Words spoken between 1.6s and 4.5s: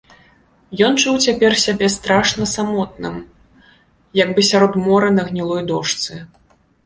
сябе страшна самотным, як бы